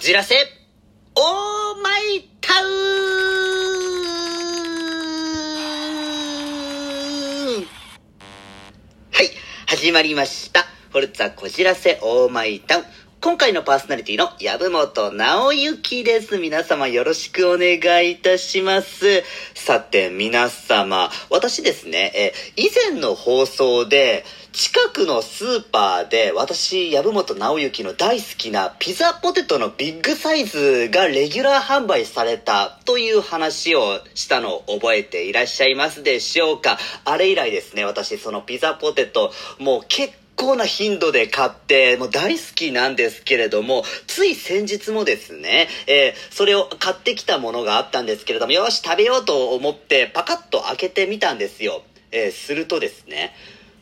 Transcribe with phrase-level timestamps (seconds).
[0.00, 0.34] じらせ、
[1.14, 2.70] オーマイタウン
[9.12, 9.28] はい、
[9.66, 10.64] 始まりました。
[10.90, 12.84] フォルツァこじらせオーマイタウン。
[13.22, 16.38] 今回のパーソナリティの籔本直之です。
[16.38, 19.22] 皆様よろしくお願いいたします。
[19.54, 51.82] さて皆様、私ですね、え以前の放送で、近くのスーパーで私、籔本直之の大好きなピザポテトのビッグサイズがレギュラー販売されたという話をしたのを覚えていらっしゃいますでしょうかあれ以来ですね、私そのピザポテト、もう結構な頻度で買って、もう大好きなんですけれども、つい先日もですね、えーそれを買ってきたものがあったんですけれども、よし、食べようと思ってパカッと開けてみたんですよ。
[52.12, 53.34] えーするとですね、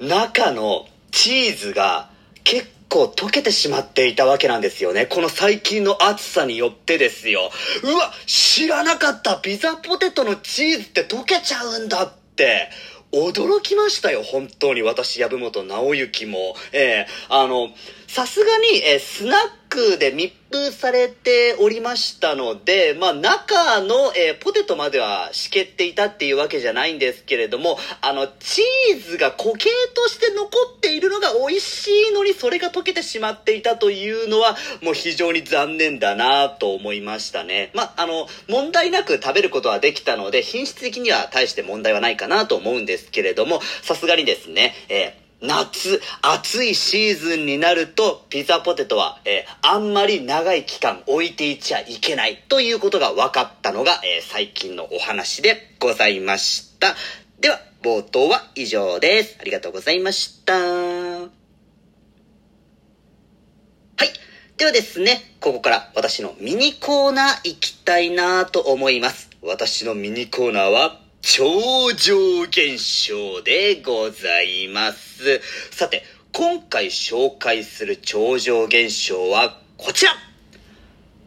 [0.00, 2.10] 中のチーズが
[2.44, 5.06] 結構溶けてしまっていたわけなんですよね。
[5.06, 7.50] この最近の暑さによってですよ。
[7.84, 12.68] うわ知らなかったピザポテトのチーズって溶けちゃうんだって。
[13.12, 14.82] 驚きましたよ、本当に。
[14.82, 16.54] 私、籔本直之も。
[16.72, 17.70] ええあの、
[18.06, 37.70] さすがに、えースナックで密封されておりましたので、まあ、中の、えーポテトまではしけっていたっていうわけじゃないんですけれども、あの、チーズが固形として残っているのが美味しいのに、それが溶けてしまっていたというのは、もう非常に残念だなと思いましたね。
[37.74, 56.94] まあ、あの、問題なく食べることはできたので、品質的には大して問題はないかなと思うんですけれども、さすがにですね、えー夏、暑いシーズンになると、ピザポテトは、えーあんまり長い期間置いていちゃいけないということが分かったのが、えー最近のお話でございました。
[57.40, 59.38] では、冒頭は以上です。
[59.40, 60.52] ありがとうございました。
[60.52, 61.28] は
[64.04, 64.08] い。
[64.58, 69.30] ではですね、ここから私のミニコーナー行きたいなと思います。
[69.40, 75.40] 私のミニコーナーは、超常現象でございます。
[75.70, 80.12] さて、今回紹介する超常現象はこちら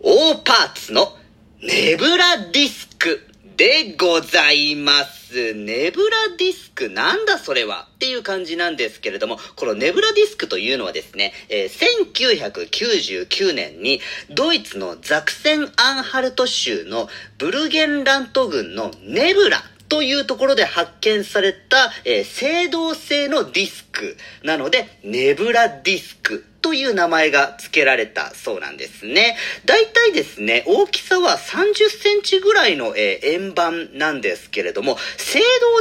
[0.00, 1.16] オーパーツの
[1.62, 5.54] ネブラディスクでございます。
[5.54, 11.68] ネブラディスクなんだそれはっていう感じなんですけれども、このネブラディスクというのはですね、えー
[12.14, 29.36] 1999年にドイツのザクセン・アンハルト州のブルゲンラント郡のネブラというところで発見された、えー青銅製のディスクなので、ネブラディスクという名前が付けられたそうなんですね。
[29.64, 34.98] 大体ですね、大きさは30センチぐらいの、えー円盤なんですけれども、青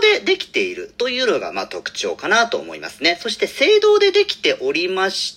[0.02, 3.18] 銅でできているというのがまあ特徴かなと思いますね。
[3.22, 5.37] そして青銅でできておりまし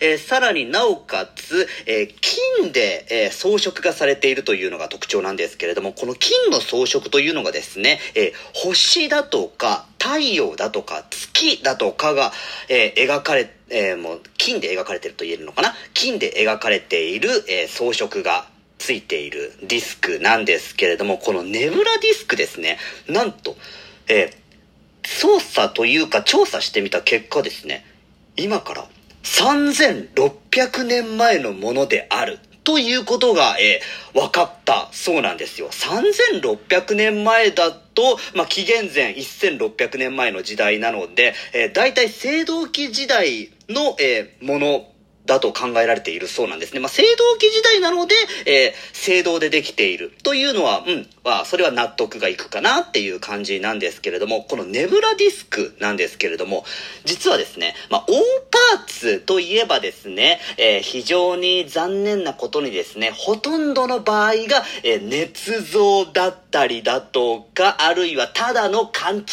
[0.00, 12.32] えーさらになおかつ、えー金で、えー装飾がされているというのが特徴なんですけれども、この金の装飾というのがですね、え星だとか太陽だとか月だとかが、
[12.68, 15.74] え描かれ、えもう金で描かれてると言えるのかな？
[15.94, 18.48] 金で描かれている、え装飾が
[18.78, 23.56] ついているディスクなんですけれども、このネブラディスクですね、なんと、
[24.08, 24.48] えー
[25.10, 27.86] 操作というか調査してみた結果ですね、
[28.36, 28.86] 今から
[29.22, 35.68] 3600年前のものであるということが、えー分かったそうなんですよ。
[35.70, 44.88] 3600年前だと、まあ、紀元前1600年前の時代なので、えー、大体青銅器時代の、えーもの
[45.28, 46.80] だと考えられているそうなんですね。
[46.80, 48.14] まあ、青銅器時代なので、
[48.46, 56.64] えー青銅でできているというのは、うん、まあ、それは納得がいくかなっていう感じなんですけれども、このネブラディスクなんですけれども、
[57.04, 58.16] 実はですね、まあ、オー
[58.76, 69.26] パーツといえばですね、えー非常に残念なことにですね、ほとんどの場合が、えー捏造だったりだとか、あるいはただの勘違い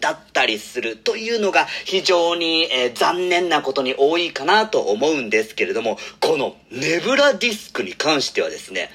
[0.00, 8.90] だったりするというのが非常に、えー残念なことに多いかなと思うんですですけれども、このネブラディスクに関してはですね、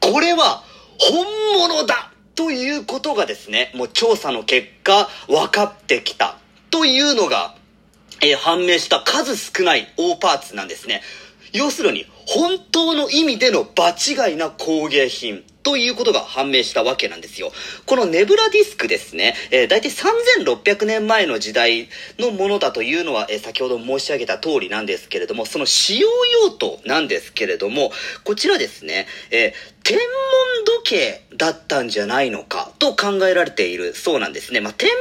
[0.00, 0.62] これは
[0.98, 1.26] 本
[1.58, 6.36] 物だということがですね、もう調査の結果分かってきた
[6.70, 7.56] というのが、
[8.22, 11.02] えー判明した数少ない大パーツなんですね。
[11.52, 17.52] 要するに、本当の意味での場違いな工芸品ということが判明したわけなんですよ。
[17.86, 21.88] このネブラディスクですね、えー、大体3600年前の時代
[22.18, 26.08] のものだというのは、えー、先ほど申し上げた通りなんですけれども、その使用
[26.42, 27.92] 用途なんですけれども、
[28.24, 30.04] こちらですね、えー天文
[30.84, 34.60] 時計だったんじゃないのかと考えられているそうなんですね。
[34.60, 34.98] まあ、天文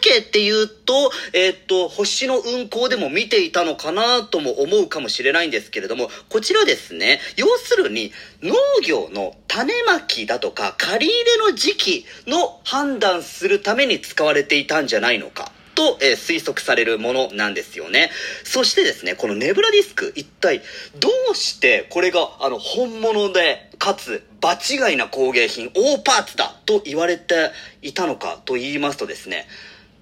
[0.00, 8.54] 時計っていうと、えー、っと、星の運行でも見ていたのかなとも思うかもしれないんですけれども、こちらですね、要するに農
[8.84, 15.50] 業の種まきだとか借り入れの時期の判断するために使われていたんじゃないのか。
[15.74, 18.10] と、えー、推測されるものなんですよね。
[18.44, 20.60] そしてですね、このネブラディスク、一体
[20.98, 27.50] どうしてこれがあの本物で、かつ場違いな工芸品、大パーツだと言われて
[27.80, 29.46] いたのかと言いますとですね、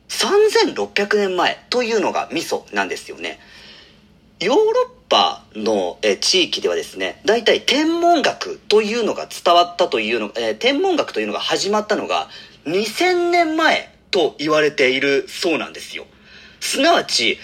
[0.09, 3.39] 3600年前というのがミソなんですよね。
[4.41, 4.62] ヨーロ
[4.97, 12.29] ッパの、地域ではですね、大体天文学というのが伝わったというの、え、天文学というのが始まったのが
[12.65, 16.07] 2000年前と言われているそうなんですよ。
[16.61, 17.39] すなわち、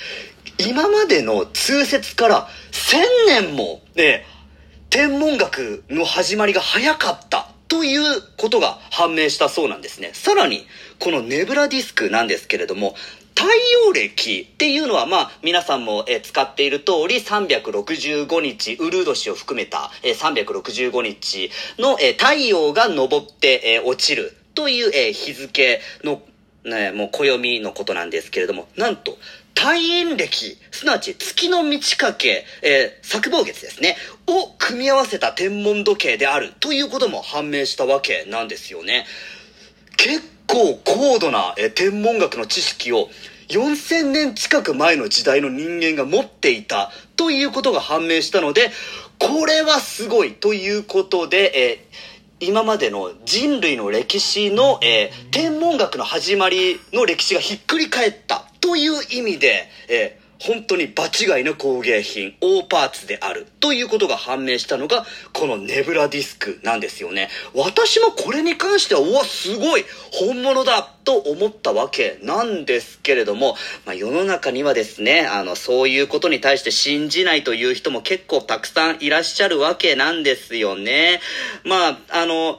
[0.58, 4.24] 今までの通説から1000年も、ね、
[4.88, 10.12] 天文学の始まりが早かったということが判明したそうなんですね。
[10.14, 10.66] さらに、
[11.00, 12.94] このネブラディスクなんですけれども、
[13.36, 13.44] 太
[13.86, 26.22] 陽暦っていうのはまあ皆さんもえ使っている通り365日、ウルード氏を含めたえ365日のえ太陽が昇ってえ落ちるというえ日付の
[26.66, 29.16] ね、もう暦のことなんですけれども、なんと、
[29.54, 33.96] 大陰暦、すなわち月の満ち欠け、えー、作望月ですね、
[34.26, 39.06] を組み合わせた天文時計であるということも判明したわけなんですよね。
[39.96, 40.78] 結構
[41.26, 43.08] 度な、え、天文学の知識を
[43.49, 48.70] 4000年近く前の時代の人間が持っていたということが判明したので、
[49.19, 67.28] これはすごいということで、えー今までの人類の歴史の、えー、天文学の始まりの歴史がひっくり返ったという意味で、えー本当に場違いな工芸品、大パーツであるということが判明したのが、このネブラディスクなんですよね。
[67.54, 73.56] 私もこれに関しては、うわ、すごい本物だと思ったわけなんですけれども、
[73.86, 81.20] まあ、世の中にはですね、あの、そういうことに対して信じないという人も結構たくさんいらっしゃるわけなんですよね。
[81.64, 82.58] まあ、あの、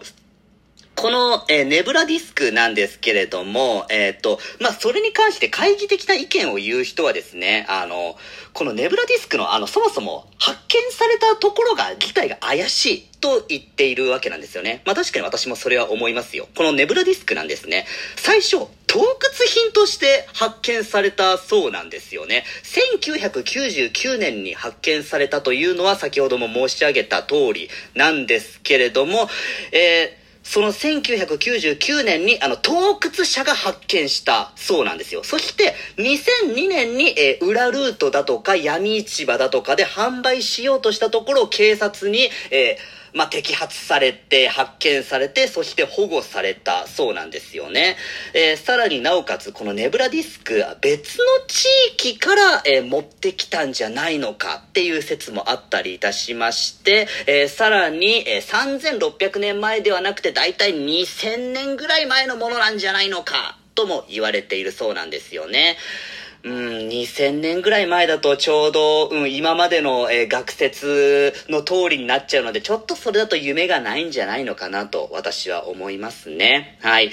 [0.98, 8.16] この、えー、ネブラディスクなんですけれども、えっ、ー、と、まあ、それに関して懐疑的な意見を言う人はですね、あの、
[8.52, 14.82] このネブラディスクの、あの、そもそも発見されたところが、自体が怪しいと言っているわけなんですよね。
[14.86, 16.48] まあ、確かに私もそれは思いますよ。
[16.58, 17.86] このネブラディスクなんですね。
[18.16, 18.58] 最初、
[18.88, 19.08] 洞窟
[19.46, 22.44] 品として発見されたそうなんですよね。
[22.64, 29.30] 1999年に発見されたというのは先ほども申し上げた通りなんですけれども、
[29.72, 35.22] えーその1999年にあの洞窟者が発見したそうなんですよ。
[35.26, 47.96] そして2002年に、えー、裏ルートだとか闇市場だとかで販売しようとしたところ警察に、えーまあ、摘発されて、発見されて、そして保護されたそうなんですよね。
[48.34, 65.78] えー、さらになおかつ、このネブラディスク、別の地域から、えー、持ってきたんじゃないのかっていう説もあったりいたしまして、えー、さらに、え、3600年前ではなくて、だいたい2000年ぐらい前のものなんじゃないのか、とも言われているそうなんですよね。
[66.44, 66.54] うん、
[66.88, 76.78] 2000年ぐらい前だとちょうど、うん、今までの、えー、学説の通りになっちゃうので、ちょっとそれだと夢がないんじゃないのかなと私は思いますね。
[76.82, 77.12] はい。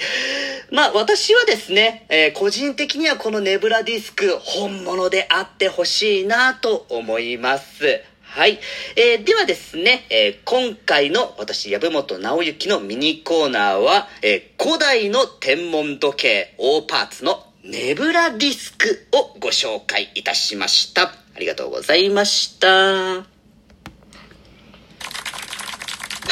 [0.71, 8.03] まあ私はですね、えー、個人的にはこのネブラディスク本物であってほしいなと思います。
[8.35, 8.59] はい。
[8.97, 21.15] えー、ではですね、えー、今回の私、籔本直之のミニコーナーは、えー、古代の天文時計大パーツのネブラディスクをご紹介いたしました。
[21.35, 22.67] ありがとうございました。
[22.67, 23.23] は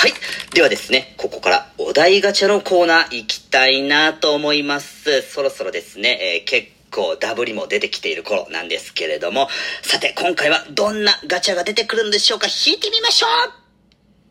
[0.08, 0.14] い。
[0.54, 5.24] ではですね、ここからお題ガチャのコーナー行きたいなと思います。
[5.24, 9.50] そろそろですね、えー、結構ダブりも出てきている頃なんですけれども、
[9.82, 13.30] さて今回はどんなガチャが出てくるんでしょうか引いてみましょう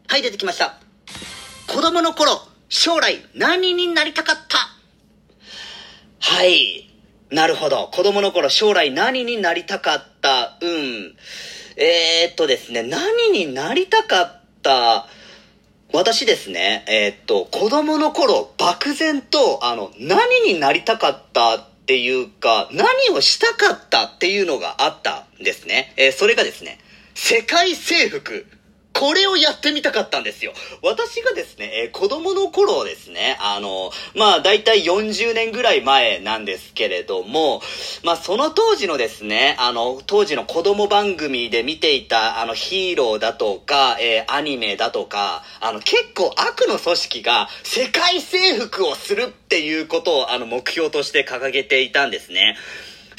[0.07, 0.79] はい、出てきました。
[1.67, 4.57] 子供の頃、将来何になりたかった？
[6.21, 6.91] はい。
[7.33, 7.89] なるほど。
[7.89, 11.17] 子供の頃将来何になりたかった、うん。
[11.77, 15.07] えー、っとですね、何になりたかった、
[15.95, 25.95] 私ですね、えー、っと、子供の頃、漠然と、あの、何になりたかったっていうか、何をしたかったっていうのがあったんですね。
[25.97, 26.79] えー、それがですね、
[27.15, 28.47] 世界征服。
[29.03, 30.53] これをやってみたかったんですよ。
[30.81, 37.63] 私がですね、えー、子供の頃ですね、あの、まあ、だいたい40年ぐらい前なんですけれども、
[38.05, 52.55] まあ、その当時のですね、あの、当時の子供番組で見ていた、あの、ヒーローだとか、えー、アニメだとか、あの、結構悪の組織が世界征服をするっていうことを、あの、目標として掲げていたんですね。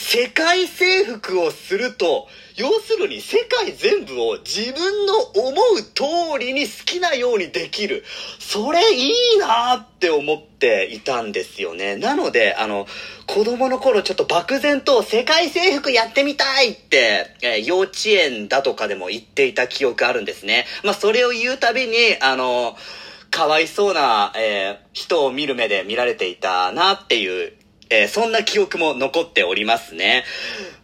[0.05, 8.03] 世界征服をすると、要するに世界全部を自分の思う通りに好きなようにできる。
[8.37, 11.95] それいいなって思っていたんですよね。
[11.95, 12.85] なので、あの、
[13.27, 20.65] 子供の頃ちょっと漠然と世界征服やってみたいって、えー、幼稚園だとかでも言っていた記憶あるんですね。
[20.83, 22.75] まあ、それを言うたびに、あの、
[23.31, 27.53] かわいそうな、えー、人を見る目で見られていたなっていう
[27.93, 30.23] えー、そんな記憶も残っておりますね。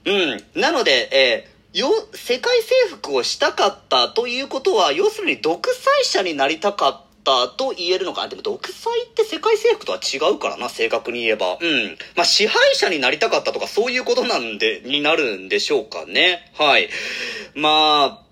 [0.05, 0.61] うん。
[0.61, 8.27] なので、えー、よ、世界征服をしたかったということは、要するに独裁者になりたかったと言えるのかな。
[8.27, 11.57] でも独裁って世界征服とは違うからな、正確に言えば。
[11.59, 11.97] うん。
[12.15, 16.51] まあ、支配者になりたかったとかそういうことなんで、になるんでしょうかね。
[16.57, 16.89] はい。
[17.55, 18.28] まあ、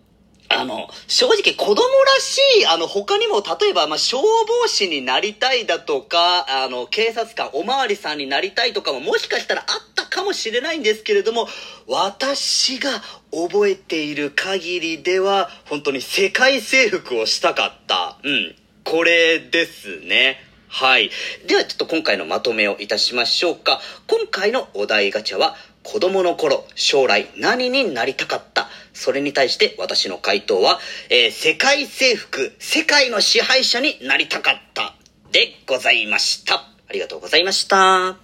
[0.49, 1.81] あの、正直子供ら
[2.19, 11.47] しい、あの、他にも、例えば、まあ、消防士になりたいだとか、あの、警察官、おまわりさんになりたいとかも、もしかしたらあったかもしれないんですけれども、
[11.85, 12.91] 私が
[13.31, 18.17] 覚えている限りでは、本当に世界征服をしたかった。
[18.23, 18.55] うん。
[18.85, 20.47] これですね。
[20.69, 21.09] はい。
[21.45, 23.81] ではちょっと今回のまとめをいたしましょうか。
[24.07, 25.55] 今回のお題ガチャは、
[25.89, 28.67] 子供の頃、将来何になりたかった？
[28.93, 30.79] それに対して私の回答は、
[31.09, 34.95] えー、世界征服、世界の支配者になりたかった
[35.31, 36.55] でございました。
[36.55, 37.77] ありがとうございました。
[37.77, 38.17] は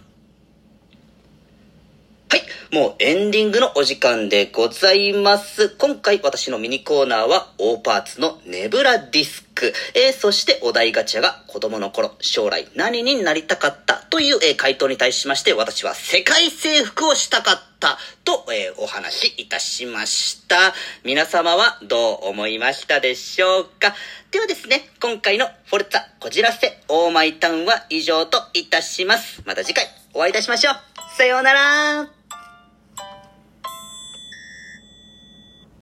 [2.71, 2.75] い。
[2.75, 5.69] もうエンディングのお時間でございます。
[5.69, 9.73] 今回私のミニコーナーは、オーパーツのネブラディスク。
[9.93, 20.73] えー、そしてお題ガチャが子供の頃、将来何になりたかったという、えー、回答に対しまして、私は世界征服をしたかったと、えー、お話しいたしました。
[21.03, 23.95] 皆様はどう思いましたでしょうか？
[24.31, 29.43] ではですね、今回のフォルツァこじらせオーマイタウンは以上といたします。
[29.45, 30.75] また次回お会いいたしましょう。
[31.17, 32.22] さようなら